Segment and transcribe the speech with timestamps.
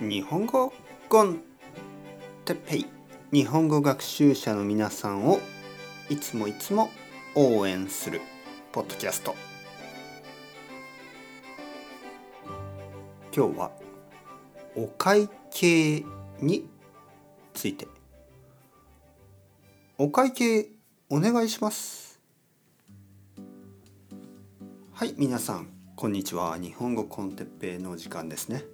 [0.00, 0.72] 日本語
[1.08, 1.40] コン
[2.44, 2.86] テペイ。
[3.32, 5.38] 日本語学習者の皆さんを
[6.10, 6.90] いつもいつも
[7.36, 8.20] 応援する
[8.72, 9.36] ポッドキャスト。
[13.32, 13.70] 今日は
[14.74, 16.02] お会計
[16.40, 16.68] に
[17.52, 17.86] ついて。
[19.96, 20.70] お会計
[21.08, 22.20] お願いします。
[24.92, 26.58] はい皆さんこんにちは。
[26.58, 28.64] 日本語コンテッペイの時間ですね。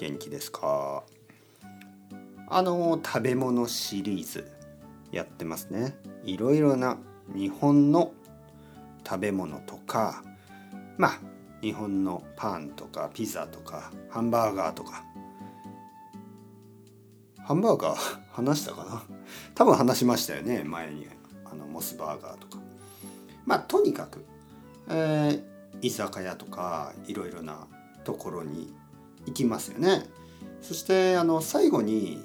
[0.00, 1.04] 元気ですか？
[2.48, 4.50] あの食べ物シリーズ
[5.12, 5.94] やってますね。
[6.24, 6.96] いろいろな
[7.34, 8.12] 日本の
[9.06, 10.24] 食べ物とか
[10.96, 11.18] まあ
[11.60, 15.04] 日本のパンとかピザとかハンバーガーとか。
[17.44, 18.20] ハンバーガー？
[18.32, 19.02] 話したかな？
[19.54, 21.08] 多分話しましたよね前に。
[21.44, 22.62] あのモスバーガーとか。
[23.44, 24.24] まあとにかく、
[24.88, 27.66] えー、居酒屋とかいろいろな
[28.04, 28.72] ところに
[29.26, 30.04] 行きますよね。
[30.62, 32.22] そしてあの最後に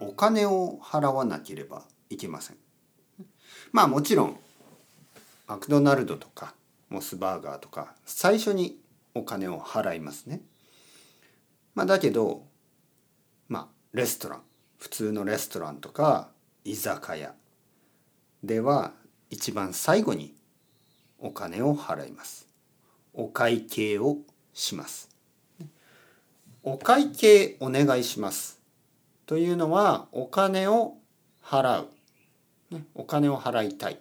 [0.00, 2.56] お金を払わなければいけません。
[3.72, 4.38] まあもちろん
[5.46, 6.54] マクドナルドとか
[6.88, 8.78] モスバーガーとか最初に
[9.14, 10.40] お金を払いますね。
[11.74, 12.44] まあだけど
[13.48, 14.42] まあレストラン
[14.78, 16.30] 普通のレストランとか
[16.64, 17.34] 居酒屋
[18.42, 18.92] では
[19.28, 20.34] 一番最後に
[21.18, 22.48] お金を払います。
[23.12, 24.18] お会計を
[24.54, 25.09] します。
[26.62, 28.60] お会計お願いします。
[29.26, 30.94] というのはお金を
[31.42, 31.88] 払う、
[32.74, 33.98] ね、お金を払いたい、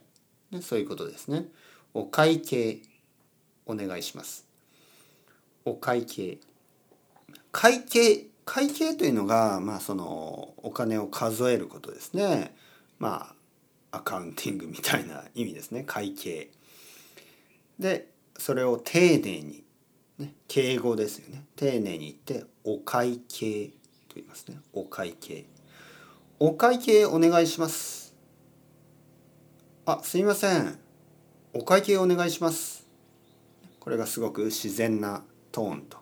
[0.52, 1.46] ね、そういうことですね。
[1.94, 2.80] お会計
[3.66, 4.46] お願いします。
[5.64, 6.38] お会計。
[7.52, 12.56] 会計会計というのがまあそのお金を数えることですね。
[12.98, 13.36] ま
[13.92, 15.84] あアカウンティングみたいな意味ですね。
[15.86, 16.50] 会計。
[17.78, 19.64] でそれを丁寧に
[20.20, 21.46] ね、敬語ですよね。
[21.56, 23.68] 丁寧に言ってお会計
[24.10, 24.60] と言いますね。
[24.74, 25.46] お会計。
[26.40, 28.14] お会計お願いします。
[29.86, 30.78] あすいません。
[31.54, 32.86] お会計お願いします。
[33.80, 35.98] これがすごく自然なトーンと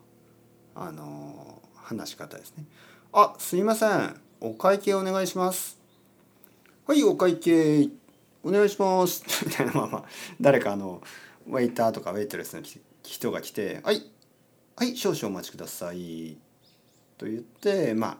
[0.74, 2.64] あのー、話し方ですね。
[3.12, 4.20] あすいません。
[4.40, 5.78] お会計お願いします。
[6.86, 7.88] はいお会計
[8.42, 9.24] お願いします。
[9.46, 10.04] みたいなまあまあ
[10.40, 11.02] 誰かあの
[11.46, 12.62] ウェイターとかウェイトレスの
[13.08, 14.02] 人が来て「はい
[14.76, 16.36] はい少々お待ちください」
[17.16, 18.18] と言ってまあ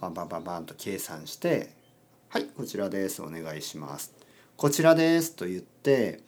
[0.00, 1.74] バンバンバンバンと計算して
[2.28, 4.12] 「はいこちらですお願いします」
[4.56, 6.20] 「こちらです」と言って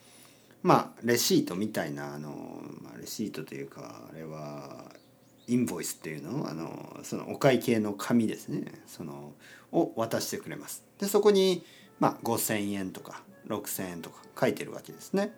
[0.62, 4.92] まあレシートみたいなあの、まあ、レシートというかあれは
[5.46, 9.34] インボイスっていうのあのそのお会計の紙ですねその
[9.72, 10.82] を渡してくれます。
[10.98, 11.64] でそこに、
[11.98, 15.32] まあ、5,000円とか6,000円とか書いてるわけですね。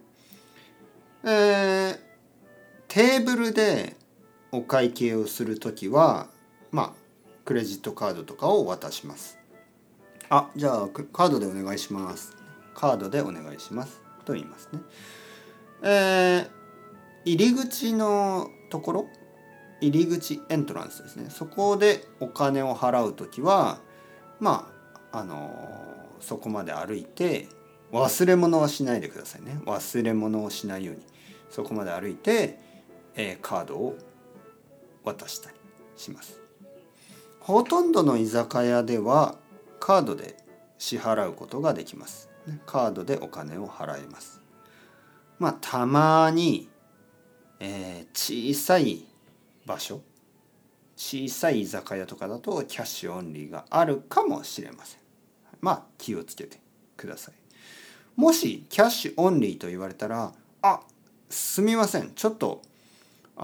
[1.25, 1.99] えー、
[2.93, 3.97] テーブルで
[4.51, 6.27] お会計をする時は
[6.71, 6.93] まあ
[7.47, 9.39] クレジットカードとかを渡します。
[10.29, 10.51] あ。
[10.55, 12.37] じゃあカードでお願いします。
[12.75, 14.81] カードでお願いしますと言いますね。
[15.83, 16.49] えー、
[17.25, 19.07] 入り口のところ
[19.81, 21.31] 入り口エントランスですね。
[21.31, 23.79] そこでお金を払う時は
[24.39, 24.71] ま
[25.11, 27.49] ああのー、そこまで歩いて
[27.91, 29.61] 忘れ物はしないでくださいね。
[29.65, 31.03] 忘れ物をしないように。
[31.49, 32.72] そこまで歩いて、
[33.15, 33.97] えー、カードを
[35.05, 35.57] 渡したり
[35.97, 36.41] します。
[37.41, 39.37] ほとんどの居酒屋では
[39.81, 40.37] カードで
[40.79, 42.31] 支払うことができます。
[42.67, 44.41] カードでお金を払います。
[45.39, 46.69] まあたまに、
[47.59, 49.05] えー、小さい
[49.67, 50.03] 場所
[50.97, 55.01] 小さい居酒屋とかだとキャッシュオンリーがあるかもしれません。
[55.61, 56.61] まあ気をつけて
[56.97, 57.35] ください。
[58.15, 60.81] もしキャッシュオンリーと言われたらあ
[61.29, 62.13] すみません。
[62.15, 62.63] ちょっと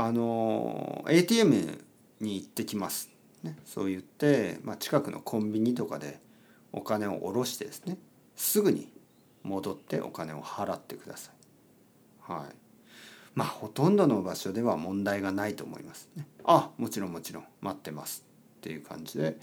[0.00, 1.84] あの ATM
[2.20, 3.10] に行ってきます、
[3.42, 6.20] ね、そう言って、まあ、近くのコンビニとかで
[6.72, 7.98] お金を下ろしてですね
[8.36, 8.92] すぐに
[9.42, 12.32] 戻ってお金を払ってください。
[12.32, 12.54] はい。
[13.34, 16.28] まあほとんどの場所では問題がないと思いますね。
[16.44, 18.24] あもちろんもちろん待ってます
[18.58, 19.36] っていう感じで、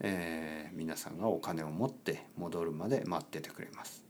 [0.00, 4.04] えー、皆さんがお金を持って戻るまで待っててくれます。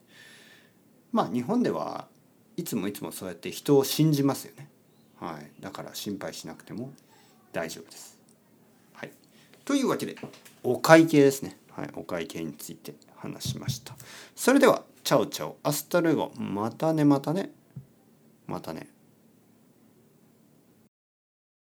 [1.12, 2.08] まあ日本では
[2.56, 4.65] いつもいつもそうやって人を信じますよね。
[5.66, 6.92] だから心配しなくても
[7.52, 8.16] 大丈夫です。
[8.94, 9.10] はい、
[9.64, 10.14] というわけで
[10.62, 13.96] お会計ですね、はい、お会計について話しました。
[14.36, 17.50] それでは ciao ciao hasta luego またねまたね
[18.46, 18.86] またね。